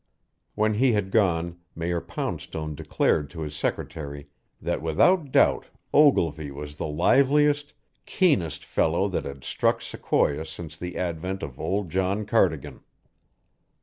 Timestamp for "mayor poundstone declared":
1.75-3.29